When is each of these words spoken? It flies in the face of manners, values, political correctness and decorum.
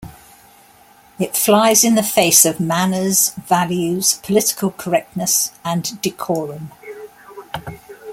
It 1.19 1.37
flies 1.37 1.83
in 1.83 1.93
the 1.93 2.01
face 2.01 2.43
of 2.43 2.59
manners, 2.59 3.33
values, 3.37 4.15
political 4.23 4.71
correctness 4.71 5.51
and 5.63 6.01
decorum. 6.01 6.71